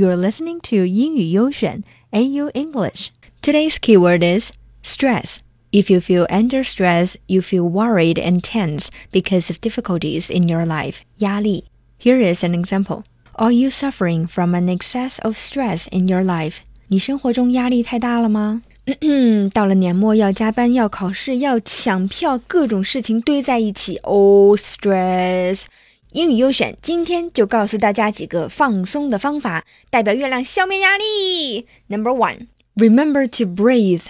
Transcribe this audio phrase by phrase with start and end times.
[0.00, 3.08] You're listening to 英语优选 AYO English.
[3.42, 4.50] Today's keyword is
[4.82, 5.40] stress.
[5.72, 10.64] If you feel under stress, you feel worried and tense because of difficulties in your
[10.64, 11.00] life.
[11.18, 11.64] Yali.
[11.98, 13.02] Here is an example.
[13.34, 16.60] Are you suffering from an excess of stress in your life?
[16.88, 18.62] 你生活中压力太大了吗？
[19.52, 23.98] 到了年末要加班、要考试、要抢票，各种事情堆在一起。
[23.98, 25.66] Oh, stress.
[26.12, 31.66] 英语优选今天就告诉大家几个放松的方法，代表月亮消灭压力。
[31.86, 34.02] Number one, remember to breathe.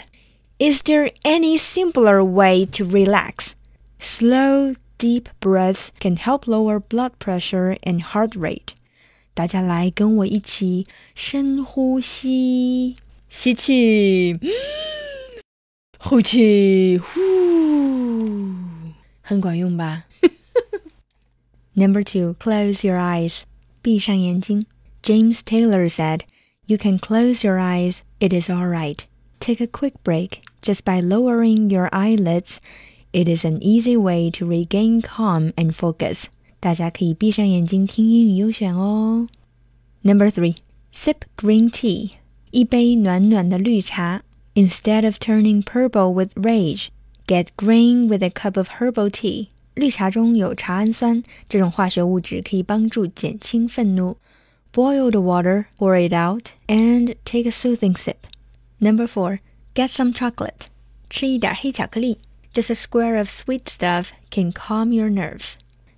[0.58, 3.52] Is there any simpler way to relax?
[4.00, 8.74] Slow, deep breaths can help lower blood pressure and heart rate.
[9.34, 12.96] 大家来跟我一起深呼吸，
[13.28, 14.38] 吸气，
[15.98, 17.20] 呼气，呼，
[19.20, 20.04] 很管用吧
[21.75, 23.43] ？Number two, close your eyes.
[23.81, 24.65] 闭上眼睛.
[25.03, 26.21] James Taylor said,
[26.65, 29.05] You can close your eyes, it is alright.
[29.39, 32.59] Take a quick break just by lowering your eyelids.
[33.13, 36.25] It is an easy way to regain calm and focus.
[36.59, 39.27] 大家可以闭上眼睛听英语优选哦。
[40.01, 40.55] Number three,
[40.91, 42.13] sip green tea.
[42.49, 44.23] 一杯暖暖的绿茶.
[44.55, 46.87] Instead of turning purple with rage,
[47.27, 49.49] get green with a cup of herbal tea.
[49.73, 54.17] 绿茶中有茶氨酸，这种化学物质可以帮助减轻愤怒。
[54.73, 58.15] Boil the water, pour it out, and take a soothing sip.
[58.79, 59.39] Number four,
[59.73, 60.67] get some chocolate.
[61.09, 62.19] 吃一点黑巧克力。
[62.53, 65.55] Just a square of sweet stuff can calm your nerves.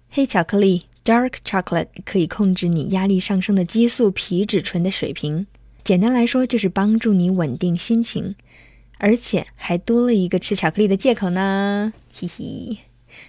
[0.10, 5.46] 黑巧克力 （dark chocolate） 可以控制你压力上升的激素皮质醇的水平。
[5.84, 8.36] 简单来说，就是帮助你稳定心情，
[8.98, 11.94] 而且还多了一个吃巧克力的借口呢。
[12.14, 12.78] 嘿嘿。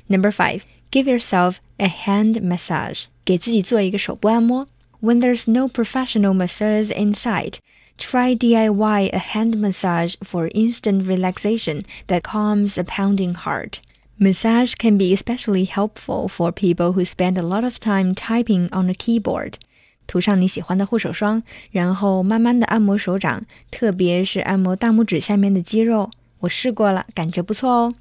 [0.08, 3.04] Number five, give yourself a hand massage.
[3.24, 4.66] 给自己做一个手部按摩.
[5.00, 7.58] When there's no professional masseurs in sight,
[7.96, 13.80] try DIY a hand massage for instant relaxation that calms a pounding heart.
[14.18, 18.88] Massage can be especially helpful for people who spend a lot of time typing on
[18.90, 19.54] a keyboard.
[20.08, 26.10] 涂上你喜欢的护手霜，然后慢慢的按摩手掌，特别是按摩大拇指下面的肌肉。
[26.40, 27.94] 我试过了，感觉不错哦。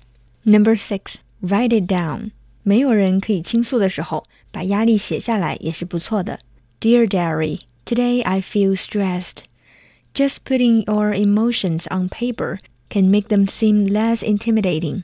[0.43, 1.15] Number six.
[1.41, 2.31] Write it down。
[2.63, 6.39] 没有人可以倾诉的时候，把压力写下来也是不错的。
[6.81, 9.43] Dear diary, today I feel stressed.
[10.13, 12.59] Just putting your emotions on paper
[12.89, 15.03] can make them seem less intimidating.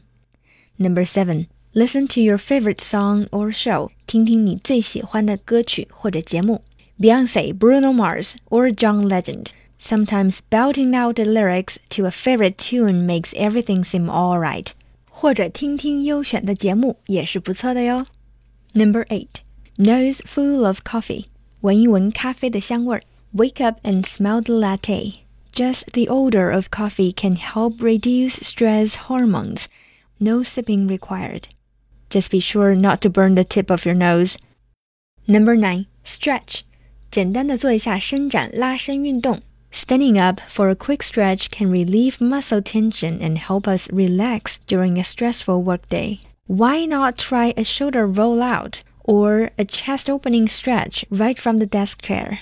[0.77, 3.91] Number seven, listen to your favorite song or show.
[4.05, 6.63] 听听你最喜欢的歌曲或者节目。
[6.99, 9.47] Beyonce, Bruno Mars, or John Legend.
[9.79, 14.67] Sometimes belting out the lyrics to a favorite tune makes everything seem alright.
[15.17, 18.05] 或者听听优选的节目也是不错的哟。
[18.73, 19.41] Number eight,
[19.77, 21.25] nose full of coffee，
[21.61, 23.03] 闻一闻咖啡的香味儿。
[23.33, 25.16] Wake up and smell the latte.
[25.51, 29.66] Just the odor of coffee can help reduce stress hormones.
[30.19, 31.44] No sipping required.
[32.09, 34.35] Just be sure not to burn the tip of your nose.
[35.25, 36.61] Number nine, stretch.
[37.09, 39.39] 简单的做一下伸展拉伸运动。
[39.70, 44.98] Standing up for a quick stretch can relieve muscle tension and help us relax during
[44.98, 46.20] a stressful workday.
[46.46, 52.02] Why not try a shoulder rollout or a chest opening stretch right from the desk
[52.02, 52.40] chair?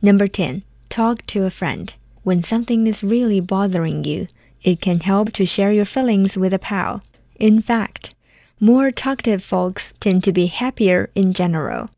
[0.00, 0.62] Number 10.
[0.88, 1.94] Talk to a friend.
[2.22, 4.28] When something is really bothering you,
[4.62, 7.02] it can help to share your feelings with a pal.
[7.36, 8.14] In fact,
[8.58, 11.90] more talkative folks tend to be happier in general.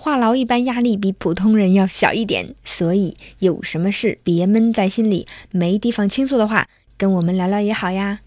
[0.00, 8.20] 话痨一般压力比普通人要小一点，所以有什么事别闷在心里，没地方倾诉的话，跟我们聊聊也好呀。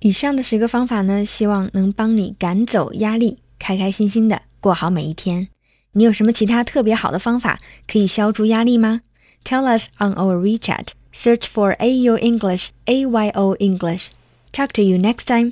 [0.00, 5.48] 以上的十个方法呢，希望能帮你赶走压力，开开心心的过好每一天。
[5.92, 9.02] 你有什么其他特别好的方法可以消除压力吗
[9.44, 10.86] ？Tell us on our WeChat.
[11.12, 14.06] Search for AU English, A Y O English.
[14.50, 15.50] Talk to you next time.